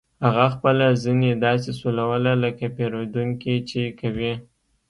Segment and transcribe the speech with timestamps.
[0.25, 4.33] هغه خپله زنې داسې سولوله لکه پیرودونکي چې کوي